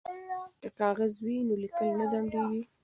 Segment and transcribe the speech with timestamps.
[0.61, 2.61] که کاغذ وي نو لیکل نه ځنډیږي.